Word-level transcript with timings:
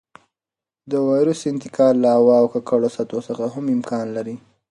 د 0.91 0.93
وېروس 1.07 1.41
انتقال 1.53 1.93
له 2.03 2.09
هوا 2.17 2.35
او 2.41 2.47
ککړو 2.53 2.89
سطحو 2.97 3.25
څخه 3.29 3.45
هم 3.53 3.65
امکان 3.75 4.05
لري. 4.17 4.35